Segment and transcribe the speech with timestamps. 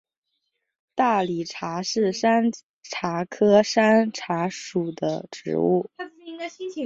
[0.95, 2.51] 大理茶是山
[2.81, 5.91] 茶科山茶属的植物。